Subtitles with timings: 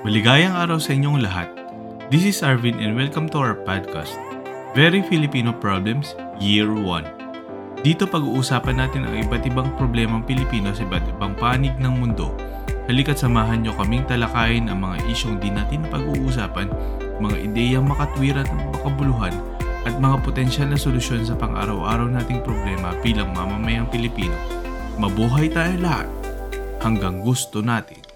[0.00, 1.52] Maligayang araw sa inyong lahat.
[2.08, 4.16] This is Arvin and welcome to our podcast,
[4.72, 7.84] Very Filipino Problems, Year 1.
[7.84, 12.32] Dito pag-uusapan natin ang iba't ibang problemang Pilipino sa iba't ibang panig ng mundo.
[12.88, 16.72] Halika't samahan nyo kaming talakayin ang mga isyong di natin pag-uusapan,
[17.20, 19.36] mga ideyang makatwiran at makabuluhan,
[19.84, 24.32] at mga potensyal na solusyon sa pang-araw-araw nating problema bilang mamamayang Pilipino.
[24.96, 26.08] Mabuhay tayo lahat
[26.80, 28.09] hanggang gusto natin.